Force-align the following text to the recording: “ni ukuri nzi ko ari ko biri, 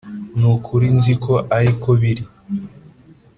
“ni 0.37 0.45
ukuri 0.53 0.87
nzi 0.97 1.13
ko 1.23 1.33
ari 1.57 1.71
ko 1.81 1.89
biri, 2.01 2.23